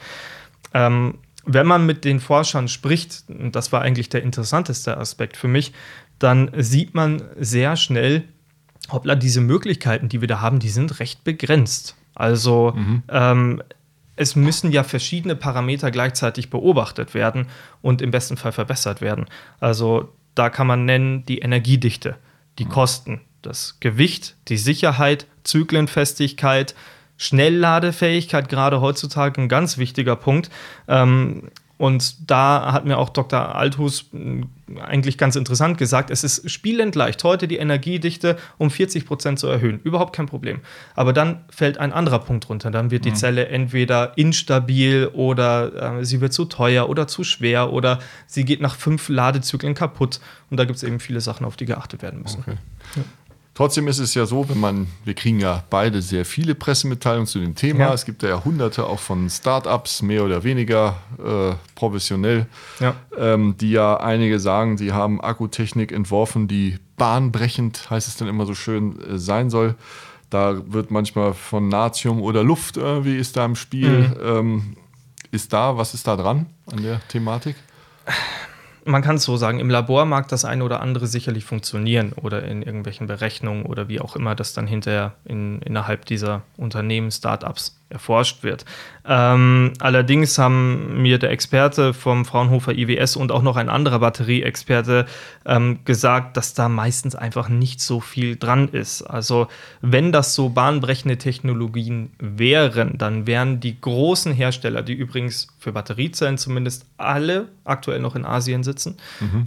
Ähm, 0.74 1.16
wenn 1.46 1.68
man 1.68 1.86
mit 1.86 2.06
den 2.06 2.20
Forschern 2.20 2.68
spricht, 2.68 3.24
und 3.28 3.56
das 3.56 3.72
war 3.72 3.82
eigentlich 3.82 4.10
der 4.10 4.24
interessanteste 4.24 4.98
Aspekt 4.98 5.38
für 5.38 5.48
mich, 5.48 5.74
dann 6.20 6.52
sieht 6.58 6.94
man 6.94 7.24
sehr 7.40 7.76
schnell, 7.76 8.24
hoppla, 8.92 9.16
diese 9.16 9.42
Möglichkeiten, 9.42 10.10
die 10.10 10.22
wir 10.22 10.28
da 10.28 10.42
haben, 10.42 10.60
die 10.60 10.70
sind 10.70 11.00
recht 11.00 11.24
begrenzt. 11.24 11.96
Also 12.14 12.74
mhm. 12.76 13.04
ähm, 13.10 13.64
es 14.16 14.36
müssen 14.36 14.72
ja 14.72 14.84
verschiedene 14.84 15.36
Parameter 15.36 15.92
gleichzeitig 15.92 16.50
beobachtet 16.50 17.14
werden 17.14 17.48
und 17.82 18.02
im 18.02 18.12
besten 18.12 18.36
Fall 18.36 18.52
verbessert 18.52 19.00
werden. 19.00 19.26
Also 19.62 20.14
da 20.36 20.50
kann 20.50 20.68
man 20.68 20.84
nennen 20.84 21.26
die 21.26 21.40
Energiedichte, 21.40 22.18
die 22.58 22.66
mhm. 22.66 22.70
Kosten, 22.70 23.22
das 23.42 23.78
Gewicht, 23.80 24.36
die 24.50 24.58
Sicherheit, 24.58 25.26
Zyklenfestigkeit, 25.44 26.76
Schnellladefähigkeit 27.20 28.50
gerade 28.50 28.82
heutzutage 28.82 29.40
ein 29.40 29.50
ganz 29.50 29.78
wichtiger 29.78 30.16
Punkt. 30.16 30.50
Ähm, 30.88 31.44
und 31.78 32.30
da 32.30 32.74
hat 32.74 32.86
mir 32.86 32.98
auch 32.98 33.10
Dr. 33.10 33.56
Althus 33.56 34.06
äh, 34.14 34.44
eigentlich 34.82 35.18
ganz 35.18 35.36
interessant 35.38 35.78
gesagt, 35.78 36.12
es 36.12 36.24
ist 36.24 36.50
spielend 36.50 36.96
leicht, 36.96 37.24
heute 37.24 37.48
die 37.48 37.58
Energiedichte 37.58 38.38
um 38.58 38.72
40 38.72 39.06
Prozent 39.06 39.40
zu 39.40 39.48
erhöhen. 39.48 39.80
Überhaupt 39.84 40.14
kein 40.14 40.26
Problem. 40.26 40.60
Aber 40.96 41.14
dann 41.14 41.46
fällt 41.50 41.78
ein 41.78 41.94
anderer 41.94 42.20
Punkt 42.20 42.50
runter. 42.50 42.72
Dann 42.72 42.92
wird 42.92 43.04
die 43.04 43.12
mhm. 43.12 43.16
Zelle 43.16 43.48
entweder 43.48 44.18
instabil 44.18 45.10
oder 45.14 46.00
äh, 46.00 46.06
sie 46.06 46.20
wird 46.20 46.34
zu 46.34 46.46
teuer 46.46 46.90
oder 46.90 47.08
zu 47.08 47.24
schwer 47.24 47.72
oder 47.72 48.00
sie 48.28 48.44
geht 48.44 48.62
nach 48.62 48.76
fünf 48.76 49.08
Ladezyklen 49.08 49.74
kaputt. 49.74 50.20
Und 50.50 50.58
da 50.58 50.66
gibt 50.66 50.78
es 50.78 50.84
eben 50.84 51.00
viele 51.00 51.22
Sachen, 51.22 51.46
auf 51.46 51.56
die 51.56 51.66
geachtet 51.66 52.02
werden 52.02 52.22
müssen. 52.22 52.40
Okay. 52.42 52.58
Ja. 52.96 53.04
Trotzdem 53.60 53.90
ist 53.90 54.00
es 54.00 54.14
ja 54.14 54.26
so, 54.26 54.48
wenn 54.48 54.58
man, 54.62 54.88
wir 55.04 55.14
kriegen 55.14 55.42
ja 55.42 55.66
beide 55.70 56.02
sehr 56.02 56.24
viele 56.24 56.56
Pressemitteilungen 56.56 57.28
zu 57.28 57.40
dem 57.40 57.56
Thema. 57.56 57.80
Ja. 57.82 57.94
Es 57.94 58.06
gibt 58.06 58.24
ja 58.24 58.46
hunderte 58.46 58.86
auch 58.86 59.00
von 59.00 59.30
Startups, 59.30 60.02
mehr 60.02 60.24
oder 60.24 60.46
weniger 60.46 60.96
äh, 61.22 61.56
professionell, 61.76 62.46
Ja. 62.80 62.96
ähm, 63.18 63.56
die 63.60 63.72
ja 63.72 63.98
einige 63.98 64.40
sagen, 64.40 64.78
sie 64.78 64.94
haben 64.94 65.20
Akkutechnik 65.20 65.92
entworfen, 65.92 66.48
die 66.48 66.78
bahnbrechend, 66.96 67.90
heißt 67.90 68.08
es 68.08 68.16
dann 68.16 68.30
immer 68.30 68.46
so 68.46 68.56
schön, 68.56 68.98
äh, 69.02 69.18
sein 69.20 69.50
soll. 69.50 69.76
Da 70.30 70.62
wird 70.72 70.90
manchmal 70.90 71.34
von 71.34 71.68
Natrium 71.68 72.22
oder 72.22 72.46
Luft 72.46 72.78
irgendwie 72.78 73.18
ist 73.18 73.36
da 73.36 73.44
im 73.44 73.58
Spiel. 73.58 74.16
Ähm, 74.24 74.78
ist 75.32 75.52
da, 75.52 75.76
was 75.76 75.94
ist 75.94 76.08
da 76.08 76.16
dran 76.16 76.46
an 76.72 76.82
der 76.82 77.06
Thematik? 77.10 77.58
Man 78.86 79.02
kann 79.02 79.16
es 79.16 79.24
so 79.24 79.38
sagen, 79.38 79.60
im 79.60 79.70
Labor 79.70 80.06
mag 80.06 80.28
das 80.28 80.46
eine 80.46 80.64
oder 80.64 80.82
andere 80.82 81.08
sicherlich 81.08 81.46
funktionieren 81.46 82.14
oder 82.14 82.44
in 82.44 82.62
irgendwelchen 82.62 83.08
Berechnungen 83.08 83.66
oder 83.66 83.88
wie 83.88 84.00
auch 84.00 84.16
immer 84.16 84.36
das 84.36 84.54
dann 84.54 84.68
hinterher 84.68 85.14
in, 85.26 85.62
innerhalb 85.62 86.06
dieser 86.06 86.44
Unternehmen, 86.58 87.12
Startups 87.12 87.79
erforscht 87.90 88.44
wird. 88.44 88.66
Ähm, 89.06 89.74
allerdings 89.80 90.38
haben 90.38 91.02
mir 91.02 91.18
der 91.18 91.32
Experte 91.32 91.94
vom 91.94 92.26
Fraunhofer 92.26 92.74
IWS 92.74 93.16
und 93.16 93.32
auch 93.32 93.42
noch 93.42 93.56
ein 93.56 93.70
anderer 93.70 94.00
Batterieexperte 94.00 95.08
ähm, 95.46 95.80
gesagt, 95.84 96.38
dass 96.38 96.54
da 96.54 96.70
meistens 96.70 97.16
einfach 97.16 97.50
nicht 97.50 97.82
so 97.82 98.00
viel 98.00 98.36
dran 98.36 98.68
ist. 98.68 99.02
Also 99.02 99.48
wenn 99.82 100.12
das 100.12 100.36
so 100.36 100.50
bahnbrechende 100.50 101.18
Technologien 101.18 102.12
wären, 102.20 102.98
dann 103.00 103.26
wären 103.26 103.60
die 103.60 103.82
großen 103.82 104.32
Hersteller, 104.34 104.84
die 104.84 104.94
übrigens 104.94 105.48
für 105.58 105.72
Batteriezellen 105.72 106.38
zumindest 106.38 106.86
alle 106.98 107.48
aktuell 107.64 108.00
noch 108.00 108.16
in 108.16 108.26
Asien 108.26 108.64
sitzen, 108.64 108.98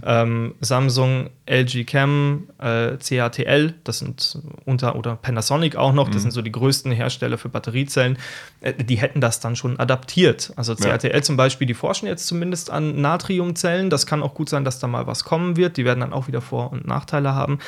ähm, 0.05 0.55
Samsung, 0.61 1.29
LG 1.45 1.85
Chem, 1.85 2.49
äh, 2.59 2.97
CATL, 2.97 3.73
das 3.83 3.99
sind 3.99 4.39
unter 4.65 4.95
oder 4.95 5.15
Panasonic 5.15 5.75
auch 5.75 5.93
noch, 5.93 6.09
das 6.09 6.21
sind 6.21 6.31
so 6.31 6.41
die 6.41 6.51
größten 6.51 6.91
Hersteller 6.91 7.37
für 7.37 7.49
Batteriezellen, 7.49 8.17
die 8.79 8.95
hätten 8.95 9.21
das 9.21 9.39
dann 9.39 9.55
schon 9.55 9.79
adaptiert. 9.79 10.53
Also 10.55 10.73
Ja. 10.73 10.97
CATL 10.97 11.23
zum 11.23 11.37
Beispiel, 11.37 11.67
die 11.67 11.73
forschen 11.73 12.07
jetzt 12.07 12.27
zumindest 12.27 12.69
an 12.69 13.01
Natriumzellen. 13.01 13.89
Das 13.89 14.05
kann 14.05 14.23
auch 14.23 14.33
gut 14.33 14.49
sein, 14.49 14.63
dass 14.63 14.79
da 14.79 14.87
mal 14.87 15.07
was 15.07 15.23
kommen 15.23 15.57
wird. 15.57 15.77
Die 15.77 15.85
werden 15.85 15.99
dann 15.99 16.13
auch 16.13 16.27
wieder 16.27 16.41
Vor- 16.41 16.71
und 16.71 16.87
Nachteile 16.87 17.35
haben. 17.35 17.59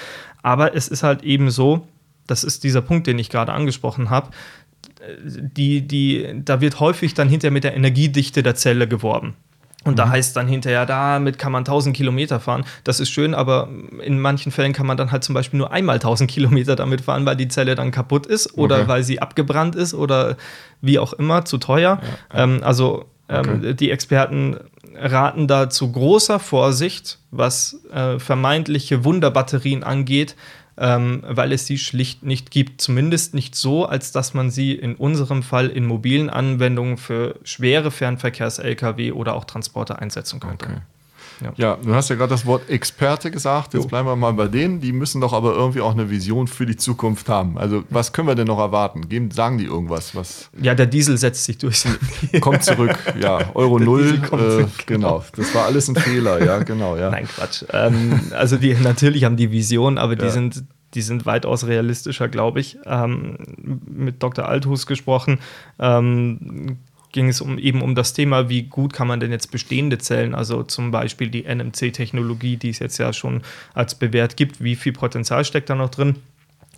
Aber 0.41 0.75
es 0.75 0.87
ist 0.87 1.03
halt 1.03 1.23
eben 1.23 1.51
so, 1.51 1.87
das 2.27 2.43
ist 2.43 2.63
dieser 2.63 2.81
Punkt, 2.81 3.07
den 3.07 3.19
ich 3.19 3.29
gerade 3.29 3.51
angesprochen 3.51 4.09
habe, 4.09 4.29
die, 5.23 5.81
die, 5.87 6.41
da 6.43 6.61
wird 6.61 6.79
häufig 6.79 7.13
dann 7.13 7.29
hinterher 7.29 7.51
mit 7.51 7.63
der 7.63 7.75
Energiedichte 7.75 8.41
der 8.43 8.55
Zelle 8.55 8.87
geworben. 8.87 9.35
Und 9.85 9.97
da 9.99 10.09
heißt 10.09 10.35
dann 10.35 10.47
hinterher, 10.47 10.85
damit 10.85 11.37
kann 11.37 11.51
man 11.51 11.61
1000 11.61 11.95
Kilometer 11.95 12.39
fahren. 12.41 12.65
Das 12.83 12.99
ist 12.99 13.09
schön, 13.11 13.33
aber 13.33 13.69
in 14.03 14.19
manchen 14.19 14.51
Fällen 14.51 14.73
kann 14.73 14.85
man 14.87 14.97
dann 14.97 15.11
halt 15.11 15.23
zum 15.23 15.33
Beispiel 15.35 15.57
nur 15.59 15.71
einmal 15.71 15.95
1000 15.95 16.29
Kilometer 16.29 16.75
damit 16.75 17.01
fahren, 17.01 17.25
weil 17.25 17.35
die 17.37 17.47
Zelle 17.47 17.75
dann 17.75 17.91
kaputt 17.91 18.25
ist 18.25 18.57
oder 18.57 18.79
Okay. 18.79 18.87
weil 18.87 19.03
sie 19.03 19.21
abgebrannt 19.21 19.75
ist 19.75 19.93
oder 19.93 20.35
wie 20.81 20.99
auch 20.99 21.13
immer, 21.13 21.45
zu 21.45 21.57
teuer. 21.59 21.99
Ähm, 22.33 22.59
also 22.63 23.05
ähm, 23.29 23.59
Okay. 23.61 23.73
die 23.75 23.91
Experten 23.91 24.57
raten 24.97 25.47
da 25.47 25.69
zu 25.69 25.91
großer 25.91 26.39
Vorsicht, 26.39 27.19
was 27.31 27.77
äh, 27.93 28.17
vermeintliche 28.17 29.03
Wunderbatterien 29.03 29.83
angeht, 29.83 30.35
ähm, 30.77 31.23
weil 31.27 31.51
es 31.51 31.65
sie 31.65 31.77
schlicht 31.77 32.23
nicht 32.23 32.51
gibt. 32.51 32.81
Zumindest 32.81 33.33
nicht 33.33 33.55
so, 33.55 33.85
als 33.85 34.11
dass 34.11 34.33
man 34.33 34.51
sie 34.51 34.73
in 34.73 34.95
unserem 34.95 35.43
Fall 35.43 35.69
in 35.69 35.85
mobilen 35.85 36.29
Anwendungen 36.29 36.97
für 36.97 37.39
schwere 37.43 37.91
Fernverkehrs-Lkw 37.91 39.11
oder 39.11 39.35
auch 39.35 39.45
Transporter 39.45 39.99
einsetzen 39.99 40.39
könnte. 40.39 40.65
Okay. 40.65 40.77
Ja. 41.41 41.53
Ja, 41.57 41.77
du 41.83 41.93
hast 41.93 42.09
ja 42.09 42.15
gerade 42.15 42.29
das 42.29 42.45
Wort 42.45 42.69
Experte 42.69 43.29
gesagt. 43.31 43.73
Jetzt 43.73 43.83
Jo. 43.83 43.89
bleiben 43.89 44.07
wir 44.07 44.15
mal 44.15 44.33
bei 44.33 44.47
denen. 44.47 44.79
Die 44.79 44.93
müssen 44.93 45.21
doch 45.21 45.33
aber 45.33 45.53
irgendwie 45.53 45.81
auch 45.81 45.91
eine 45.91 46.09
Vision 46.09 46.47
für 46.47 46.65
die 46.65 46.77
Zukunft 46.77 47.27
haben. 47.29 47.57
Also, 47.57 47.83
was 47.89 48.13
können 48.13 48.27
wir 48.27 48.35
denn 48.35 48.47
noch 48.47 48.59
erwarten? 48.59 49.09
Geben, 49.09 49.31
sagen 49.31 49.57
die 49.57 49.65
irgendwas? 49.65 50.15
Was 50.15 50.49
Ja, 50.61 50.75
der 50.75 50.85
Diesel 50.85 51.17
setzt 51.17 51.43
sich 51.45 51.57
durch. 51.57 51.83
kommt 52.41 52.63
zurück? 52.63 52.95
Ja, 53.19 53.53
Euro 53.53 53.77
Der 53.79 53.85
Null. 53.85 54.19
Äh, 54.23 54.27
zurück, 54.27 54.69
genau. 54.85 55.23
Das 55.35 55.53
war 55.53 55.65
alles 55.65 55.87
ein 55.89 55.95
Fehler. 55.95 56.43
Ja, 56.43 56.59
genau. 56.63 56.95
Ja. 56.97 57.09
Nein, 57.09 57.27
Quatsch. 57.27 57.63
Ähm, 57.71 58.19
also 58.31 58.57
die 58.57 58.73
natürlich 58.75 59.23
haben 59.25 59.37
die 59.37 59.51
Vision, 59.51 59.97
aber 59.97 60.15
die 60.15 60.25
Ja. 60.25 60.31
sind 60.31 60.63
die 60.93 61.01
sind 61.01 61.25
weitaus 61.25 61.65
realistischer, 61.67 62.29
glaube 62.29 62.61
ich. 62.61 62.77
Ähm, 62.85 63.35
mit 63.85 64.23
Dr. 64.23 64.47
Althus 64.47 64.85
gesprochen 64.87 65.39
ähm, 65.77 66.77
ging 67.15 67.29
es 67.29 67.39
um, 67.39 67.57
eben 67.57 67.81
um 67.81 67.95
das 67.95 68.13
Thema, 68.13 68.49
wie 68.49 68.63
gut 68.63 68.91
kann 68.91 69.07
man 69.07 69.21
denn 69.21 69.31
jetzt 69.31 69.49
bestehende 69.49 69.97
Zellen, 69.97 70.35
also 70.35 70.63
zum 70.63 70.91
Beispiel 70.91 71.29
die 71.29 71.45
NMC-Technologie, 71.45 72.57
die 72.57 72.69
es 72.69 72.79
jetzt 72.79 72.97
ja 72.97 73.13
schon 73.13 73.41
als 73.73 73.95
bewährt 73.95 74.35
gibt, 74.35 74.61
wie 74.61 74.75
viel 74.75 74.91
Potenzial 74.91 75.45
steckt 75.45 75.69
da 75.69 75.75
noch 75.75 75.89
drin? 75.89 76.17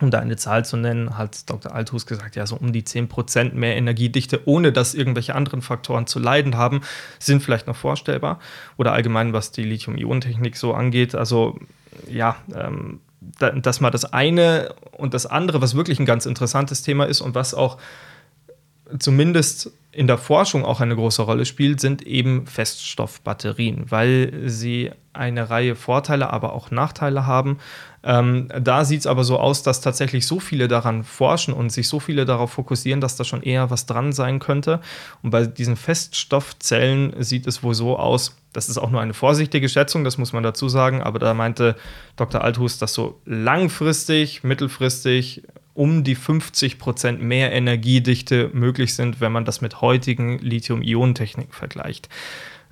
Um 0.00 0.12
da 0.12 0.20
eine 0.20 0.36
Zahl 0.36 0.64
zu 0.64 0.76
nennen, 0.76 1.18
hat 1.18 1.50
Dr. 1.50 1.74
Althus 1.74 2.06
gesagt, 2.06 2.36
ja, 2.36 2.46
so 2.46 2.54
um 2.54 2.72
die 2.72 2.84
10% 2.84 3.54
mehr 3.54 3.76
Energiedichte, 3.76 4.40
ohne 4.44 4.70
dass 4.70 4.94
irgendwelche 4.94 5.34
anderen 5.34 5.60
Faktoren 5.60 6.06
zu 6.06 6.20
leiden 6.20 6.56
haben, 6.56 6.82
sind 7.18 7.42
vielleicht 7.42 7.66
noch 7.66 7.74
vorstellbar. 7.74 8.38
Oder 8.76 8.92
allgemein, 8.92 9.32
was 9.32 9.50
die 9.50 9.64
Lithium-Ionen-Technik 9.64 10.56
so 10.56 10.72
angeht. 10.72 11.16
Also, 11.16 11.58
ja, 12.08 12.36
ähm, 12.54 13.00
da, 13.40 13.50
das 13.50 13.80
mal 13.80 13.90
das 13.90 14.04
eine 14.04 14.72
und 14.92 15.14
das 15.14 15.26
andere, 15.26 15.60
was 15.60 15.74
wirklich 15.74 15.98
ein 15.98 16.06
ganz 16.06 16.26
interessantes 16.26 16.82
Thema 16.82 17.06
ist 17.06 17.20
und 17.20 17.34
was 17.34 17.52
auch 17.52 17.78
zumindest 18.98 19.72
in 19.90 20.06
der 20.06 20.18
Forschung 20.18 20.64
auch 20.64 20.80
eine 20.80 20.94
große 20.94 21.22
Rolle 21.22 21.44
spielt, 21.44 21.80
sind 21.80 22.02
eben 22.02 22.46
Feststoffbatterien, 22.46 23.90
weil 23.90 24.32
sie 24.46 24.92
eine 25.12 25.50
Reihe 25.50 25.74
Vorteile, 25.74 26.30
aber 26.30 26.52
auch 26.52 26.70
Nachteile 26.70 27.26
haben. 27.26 27.58
Ähm, 28.04 28.48
da 28.60 28.84
sieht 28.84 29.00
es 29.00 29.06
aber 29.06 29.24
so 29.24 29.38
aus, 29.38 29.62
dass 29.62 29.80
tatsächlich 29.80 30.26
so 30.26 30.38
viele 30.38 30.68
daran 30.68 31.02
forschen 31.02 31.52
und 31.52 31.70
sich 31.70 31.88
so 31.88 31.98
viele 31.98 32.24
darauf 32.24 32.52
fokussieren, 32.52 33.00
dass 33.00 33.16
da 33.16 33.24
schon 33.24 33.42
eher 33.42 33.70
was 33.70 33.86
dran 33.86 34.12
sein 34.12 34.38
könnte. 34.38 34.80
Und 35.22 35.30
bei 35.30 35.46
diesen 35.46 35.74
Feststoffzellen 35.76 37.20
sieht 37.22 37.46
es 37.46 37.62
wohl 37.62 37.74
so 37.74 37.98
aus, 37.98 38.36
das 38.52 38.68
ist 38.68 38.78
auch 38.78 38.90
nur 38.90 39.00
eine 39.00 39.14
vorsichtige 39.14 39.68
Schätzung, 39.68 40.04
das 40.04 40.16
muss 40.16 40.32
man 40.32 40.42
dazu 40.42 40.68
sagen, 40.68 41.02
aber 41.02 41.18
da 41.18 41.34
meinte 41.34 41.76
Dr. 42.16 42.42
Althus, 42.42 42.78
dass 42.78 42.94
so 42.94 43.20
langfristig, 43.24 44.44
mittelfristig 44.44 45.42
um 45.78 46.02
die 46.02 46.16
50 46.16 46.80
Prozent 46.80 47.22
mehr 47.22 47.52
Energiedichte 47.52 48.50
möglich 48.52 48.94
sind, 48.96 49.20
wenn 49.20 49.30
man 49.30 49.44
das 49.44 49.60
mit 49.60 49.80
heutigen 49.80 50.40
Lithium-Ionen-Techniken 50.40 51.52
vergleicht. 51.52 52.08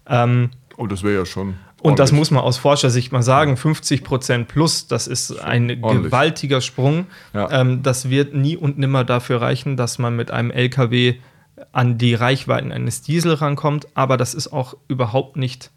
Ähm, 0.08 0.50
Oh, 0.78 0.86
das 0.86 1.02
wäre 1.02 1.14
ja 1.20 1.24
schon. 1.24 1.54
und 1.80 1.98
das 2.00 2.12
muss 2.12 2.30
man 2.30 2.42
aus 2.42 2.58
Forschersicht 2.58 3.10
mal 3.12 3.22
sagen, 3.22 3.56
50 3.56 4.04
Prozent 4.04 4.48
plus, 4.48 4.88
das 4.88 5.06
ist 5.06 5.38
ein 5.38 5.70
ordentlich. 5.82 6.10
gewaltiger 6.10 6.60
Sprung. 6.60 7.06
Ja. 7.32 7.50
Ähm, 7.50 7.82
das 7.82 8.10
wird 8.10 8.34
nie 8.34 8.56
und 8.58 8.76
nimmer 8.76 9.04
dafür 9.04 9.40
reichen, 9.40 9.76
dass 9.78 9.98
man 9.98 10.16
mit 10.16 10.30
einem 10.32 10.50
LKW 10.50 11.14
an 11.72 11.96
die 11.96 12.12
Reichweiten 12.14 12.72
eines 12.72 13.00
Diesel 13.02 13.32
rankommt, 13.34 13.86
aber 13.94 14.16
das 14.18 14.34
ist 14.34 14.48
auch 14.52 14.76
überhaupt 14.88 15.36
nicht 15.36 15.70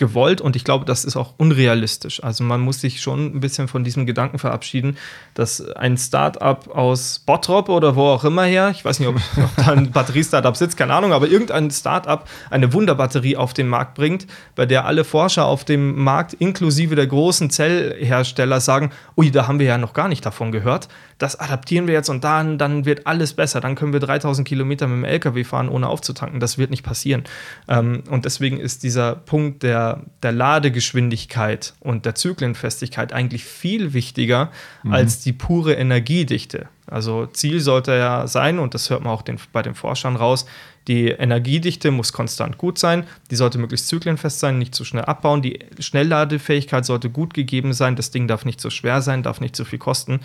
gewollt 0.00 0.40
und 0.40 0.56
ich 0.56 0.64
glaube, 0.64 0.84
das 0.84 1.04
ist 1.04 1.14
auch 1.14 1.34
unrealistisch. 1.36 2.24
Also 2.24 2.42
man 2.42 2.60
muss 2.60 2.80
sich 2.80 3.00
schon 3.00 3.26
ein 3.26 3.40
bisschen 3.40 3.68
von 3.68 3.84
diesem 3.84 4.06
Gedanken 4.06 4.38
verabschieden, 4.38 4.96
dass 5.34 5.60
ein 5.76 5.96
Start-up 5.96 6.74
aus 6.74 7.20
Bottrop 7.20 7.68
oder 7.68 7.94
wo 7.94 8.06
auch 8.06 8.24
immer 8.24 8.44
her, 8.44 8.70
ich 8.70 8.84
weiß 8.84 8.98
nicht, 8.98 9.08
ob, 9.08 9.16
ob 9.36 9.56
da 9.56 9.72
ein 9.72 9.92
Batterie-Startup 9.92 10.56
sitzt, 10.56 10.76
keine 10.76 10.94
Ahnung, 10.94 11.12
aber 11.12 11.28
irgendein 11.28 11.70
Start-up 11.70 12.28
eine 12.50 12.72
Wunderbatterie 12.72 13.36
auf 13.36 13.52
den 13.52 13.68
Markt 13.68 13.94
bringt, 13.94 14.26
bei 14.56 14.66
der 14.66 14.86
alle 14.86 15.04
Forscher 15.04 15.44
auf 15.44 15.64
dem 15.64 16.02
Markt 16.02 16.32
inklusive 16.34 16.96
der 16.96 17.06
großen 17.06 17.50
Zellhersteller 17.50 18.60
sagen, 18.60 18.90
ui, 19.16 19.30
da 19.30 19.46
haben 19.46 19.58
wir 19.58 19.66
ja 19.66 19.78
noch 19.78 19.92
gar 19.92 20.08
nicht 20.08 20.24
davon 20.24 20.50
gehört. 20.50 20.88
Das 21.18 21.38
adaptieren 21.38 21.86
wir 21.86 21.92
jetzt 21.92 22.08
und 22.08 22.24
dann, 22.24 22.56
dann 22.56 22.86
wird 22.86 23.06
alles 23.06 23.34
besser. 23.34 23.60
Dann 23.60 23.74
können 23.74 23.92
wir 23.92 24.00
3000 24.00 24.48
Kilometer 24.48 24.86
mit 24.86 24.96
dem 24.96 25.04
LKW 25.04 25.44
fahren, 25.44 25.68
ohne 25.68 25.88
aufzutanken. 25.88 26.40
Das 26.40 26.56
wird 26.56 26.70
nicht 26.70 26.82
passieren. 26.82 27.24
Ähm, 27.68 28.02
und 28.08 28.24
deswegen 28.24 28.58
ist 28.58 28.82
dieser 28.82 29.16
Punkt 29.16 29.62
der, 29.62 29.89
der 30.22 30.32
Ladegeschwindigkeit 30.32 31.74
und 31.80 32.06
der 32.06 32.14
Zyklenfestigkeit 32.14 33.12
eigentlich 33.12 33.44
viel 33.44 33.92
wichtiger 33.92 34.50
als 34.88 35.20
die 35.20 35.32
pure 35.32 35.74
Energiedichte. 35.74 36.68
Also 36.86 37.26
Ziel 37.26 37.60
sollte 37.60 37.92
ja 37.92 38.26
sein, 38.26 38.58
und 38.58 38.74
das 38.74 38.90
hört 38.90 39.02
man 39.02 39.12
auch 39.12 39.22
den, 39.22 39.38
bei 39.52 39.62
den 39.62 39.74
Forschern 39.74 40.16
raus, 40.16 40.46
die 40.88 41.08
Energiedichte 41.08 41.90
muss 41.90 42.12
konstant 42.12 42.58
gut 42.58 42.78
sein, 42.78 43.04
die 43.30 43.36
sollte 43.36 43.58
möglichst 43.58 43.88
zyklenfest 43.88 44.40
sein, 44.40 44.58
nicht 44.58 44.74
zu 44.74 44.84
schnell 44.84 45.04
abbauen, 45.04 45.40
die 45.40 45.60
Schnellladefähigkeit 45.78 46.84
sollte 46.84 47.10
gut 47.10 47.32
gegeben 47.34 47.72
sein, 47.74 47.96
das 47.96 48.10
Ding 48.10 48.26
darf 48.26 48.44
nicht 48.44 48.60
zu 48.60 48.70
schwer 48.70 49.02
sein, 49.02 49.22
darf 49.22 49.40
nicht 49.40 49.54
zu 49.54 49.64
viel 49.64 49.78
kosten. 49.78 50.20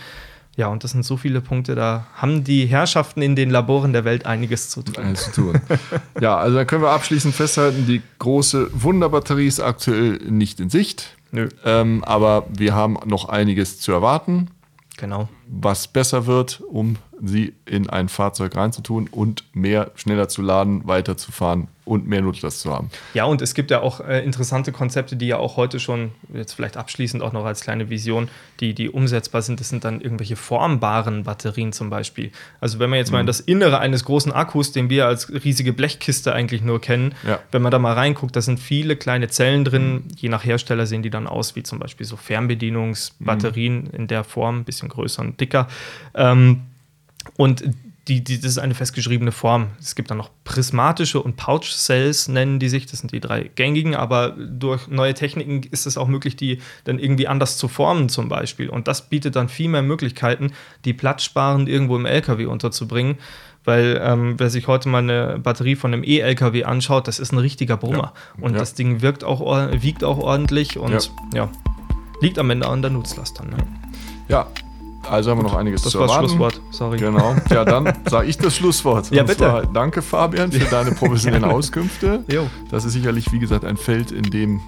Ja, 0.58 0.68
und 0.68 0.84
das 0.86 0.92
sind 0.92 1.04
so 1.04 1.18
viele 1.18 1.42
Punkte, 1.42 1.76
da 1.76 2.08
haben 2.16 2.46
die 2.46 2.66
Herrschaften 2.66 3.22
in 3.22 3.36
den 3.36 3.50
Laboren 3.50 3.92
der 3.92 4.06
Welt 4.06 4.26
einiges 4.26 4.70
zu 4.70 4.82
tun. 4.84 5.04
Eines 5.04 5.26
zu 5.26 5.42
tun. 5.42 5.60
ja, 6.22 6.38
also 6.38 6.56
dann 6.58 6.66
können 6.68 6.82
wir 6.82 6.92
abschließend 6.92 7.36
festhalten, 7.36 7.86
die 7.88 8.02
große 8.20 8.70
Wunderbatterie 8.74 9.48
ist 9.48 9.60
aktuell 9.60 10.18
nicht 10.30 10.60
in 10.62 10.70
Sicht. 10.70 11.18
Nö. 11.32 11.50
Ähm, 11.66 12.04
aber 12.06 12.46
wir 12.50 12.74
haben 12.74 12.98
noch 13.06 13.28
einiges 13.28 13.80
zu 13.82 13.92
erwarten, 13.92 14.48
Genau. 14.98 15.28
was 15.48 15.90
besser 15.90 16.26
wird, 16.26 16.62
um 16.70 16.96
sie 17.22 17.54
in 17.66 17.90
ein 17.90 18.08
Fahrzeug 18.08 18.56
reinzutun 18.56 19.10
und 19.10 19.44
mehr 19.54 19.92
schneller 19.96 20.30
zu 20.30 20.42
laden, 20.42 20.88
weiterzufahren 20.88 21.68
und 21.86 22.08
mehr 22.08 22.22
Nutzlast 22.22 22.60
zu 22.60 22.74
haben. 22.74 22.90
Ja, 23.14 23.26
und 23.26 23.42
es 23.42 23.54
gibt 23.54 23.72
ja 23.72 23.82
auch 23.82 24.00
äh, 24.02 24.24
interessante 24.24 24.72
Konzepte, 24.72 25.16
die 25.16 25.28
ja 25.28 25.38
auch 25.38 25.56
heute 25.56 25.80
schon, 25.80 26.12
jetzt 26.34 26.54
vielleicht 26.54 26.78
abschließend 26.78 27.22
auch 27.22 27.32
noch 27.32 27.46
als 27.46 27.62
kleine 27.62 27.90
Vision, 27.90 28.28
die, 28.60 28.74
die 28.74 28.90
umsetzbar 28.90 29.44
sind. 29.44 29.60
Das 29.60 29.70
sind 29.70 29.86
dann 29.86 30.02
irgendwelche 30.02 30.36
formbaren 30.36 31.24
Batterien 31.24 31.72
zum 31.72 31.92
Beispiel. 31.92 32.32
Also 32.60 32.80
wenn 32.80 32.90
man 32.90 32.98
jetzt 32.98 33.10
mhm. 33.10 33.14
mal 33.14 33.20
in 33.22 33.28
das 33.28 33.40
Innere 33.40 33.80
eines 33.80 34.04
großen 34.04 34.32
Akkus, 34.32 34.72
den 34.72 34.90
wir 34.90 35.06
als 35.06 35.32
riesige 35.32 35.74
Blechkiste 35.74 36.34
eigentlich 36.34 36.64
nur 36.64 36.82
kennen, 36.82 37.14
ja. 37.26 37.40
wenn 37.52 37.62
man 37.62 37.72
da 37.72 37.78
mal 37.78 37.94
reinguckt, 37.94 38.36
da 38.36 38.42
sind 38.42 38.60
viele 38.60 38.96
kleine 38.96 39.28
Zellen 39.28 39.64
drin. 39.64 39.94
Mhm. 39.94 40.04
Je 40.16 40.30
nach 40.30 40.44
Hersteller 40.44 40.88
sehen 40.88 41.04
die 41.04 41.12
dann 41.12 41.28
aus 41.28 41.56
wie 41.56 41.64
zum 41.64 41.78
Beispiel 41.78 42.06
so 42.06 42.18
Fernbedienungsbatterien 42.18 43.84
mhm. 43.84 43.90
in 43.92 44.08
der 44.08 44.24
Form, 44.24 44.60
ein 44.60 44.64
bisschen 44.64 44.90
größer 44.90 45.22
und 45.22 45.40
dicker. 45.40 45.68
Ähm, 46.16 46.62
und 47.38 47.64
die, 48.08 48.24
die, 48.24 48.38
das 48.40 48.52
ist 48.52 48.58
eine 48.60 48.76
festgeschriebene 48.76 49.32
Form. 49.32 49.70
Es 49.80 49.96
gibt 49.96 50.12
dann 50.12 50.18
noch 50.18 50.30
prismatische 50.44 51.22
und 51.22 51.38
Pouch 51.38 51.72
Cells, 51.72 52.28
nennen 52.28 52.60
die 52.60 52.70
sich. 52.70 52.86
Das 52.86 53.00
sind 53.00 53.12
die 53.12 53.20
drei 53.20 53.50
gängigen, 53.56 53.96
aber 53.96 54.30
durch 54.30 54.88
neue 54.88 55.16
Techniken 55.16 55.64
ist 55.72 55.88
es 55.88 55.98
auch 55.98 56.08
möglich, 56.08 56.36
die 56.36 56.60
dann 56.84 57.00
irgendwie 57.00 57.28
anders 57.28 57.58
zu 57.58 57.68
formen, 57.68 58.10
zum 58.10 58.30
Beispiel. 58.30 58.70
Und 58.70 58.88
das 58.88 59.10
bietet 59.10 59.36
dann 59.36 59.50
viel 59.50 59.70
mehr 59.70 59.82
Möglichkeiten, 59.82 60.52
die 60.86 60.94
platzsparend 60.94 61.68
irgendwo 61.68 61.96
im 61.96 62.06
LKW 62.06 62.46
unterzubringen. 62.46 63.18
Weil 63.64 64.00
ähm, 64.04 64.36
wer 64.38 64.52
sich 64.52 64.68
heute 64.68 64.88
mal 64.90 65.00
eine 65.00 65.40
Batterie 65.40 65.76
von 65.76 65.92
einem 65.92 66.04
E-LKW 66.04 66.66
anschaut, 66.66 67.08
das 67.08 67.18
ist 67.18 67.32
ein 67.32 67.40
richtiger 67.40 67.78
Brummer. 67.78 68.14
Ja. 68.38 68.44
Und 68.44 68.54
ja. 68.54 68.60
das 68.60 68.76
Ding 68.76 69.02
wirkt 69.02 69.24
auch, 69.24 69.42
wiegt 69.82 70.04
auch 70.04 70.20
ordentlich 70.20 70.78
und 70.78 70.92
ja. 70.92 71.00
ja. 71.34 71.52
liegt 72.22 72.38
am 72.38 72.52
Ende 72.52 72.68
an 72.68 72.84
der 72.84 72.92
Nutzlast 72.92 73.40
dann. 73.40 73.50
Ne? 73.50 73.58
Ja, 74.28 74.48
also 75.10 75.32
haben 75.32 75.40
wir 75.40 75.44
noch 75.44 75.56
einiges 75.56 75.82
das 75.82 75.92
zu 75.92 76.00
erwarten. 76.00 76.24
Das 76.28 76.40
war 76.40 76.48
das 76.48 76.56
Schlusswort, 76.56 76.74
sorry. 76.74 76.98
Genau. 76.98 77.36
Ja, 77.50 77.66
dann 77.66 77.94
sage 78.10 78.28
ich 78.28 78.38
das 78.38 78.56
Schlusswort. 78.56 79.12
ja, 79.12 79.24
bitte. 79.24 79.40
Zwar, 79.40 79.66
danke, 79.66 80.02
Fabian, 80.02 80.52
für 80.52 80.66
deine 80.66 80.92
professionellen 80.92 81.46
Auskünfte. 81.52 82.24
Jo. 82.28 82.48
Das 82.70 82.86
ist 82.86 82.94
sicherlich, 82.94 83.32
wie 83.32 83.40
gesagt, 83.40 83.66
ein 83.66 83.78
Feld, 83.78 84.12
in 84.12 84.24
dem 84.24 84.62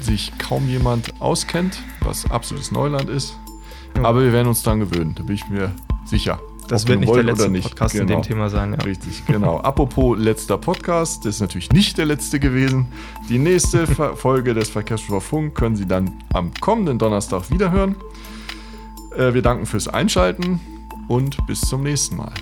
sich 0.00 0.32
kaum 0.38 0.68
jemand 0.68 1.20
auskennt, 1.20 1.78
was 2.00 2.30
absolutes 2.30 2.72
Neuland 2.72 3.08
ist. 3.08 3.36
Jo. 3.96 4.04
Aber 4.04 4.22
wir 4.22 4.32
werden 4.32 4.48
uns 4.48 4.62
dann 4.62 4.80
gewöhnen, 4.80 5.14
da 5.14 5.22
bin 5.22 5.36
ich 5.36 5.48
mir 5.48 5.72
sicher. 6.04 6.40
Das 6.68 6.86
wird 6.86 7.00
nicht 7.00 7.14
der 7.14 7.22
letzte 7.22 7.50
nicht. 7.50 7.68
Podcast 7.68 7.92
genau. 7.92 8.02
in 8.02 8.08
dem 8.08 8.14
genau. 8.14 8.26
Thema 8.26 8.50
sein. 8.50 8.72
Ja. 8.72 8.78
Richtig, 8.78 9.26
genau. 9.26 9.58
Apropos 9.62 10.18
letzter 10.18 10.56
Podcast, 10.58 11.24
das 11.24 11.36
ist 11.36 11.40
natürlich 11.40 11.70
nicht 11.70 11.98
der 11.98 12.06
letzte 12.06 12.40
gewesen. 12.40 12.86
Die 13.28 13.38
nächste 13.38 13.86
Folge 13.86 14.54
des 14.54 14.70
Verkehrsschulver 14.70 15.20
Funk 15.20 15.54
können 15.54 15.76
Sie 15.76 15.86
dann 15.86 16.10
am 16.32 16.52
kommenden 16.60 16.98
Donnerstag 16.98 17.50
wiederhören. 17.50 17.96
Äh, 19.16 19.34
wir 19.34 19.42
danken 19.42 19.66
fürs 19.66 19.88
Einschalten 19.88 20.60
und 21.08 21.46
bis 21.46 21.60
zum 21.60 21.82
nächsten 21.82 22.16
Mal. 22.16 22.32